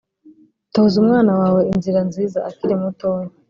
[0.73, 3.27] toza umwana wawe inzira nziza akiri mutoya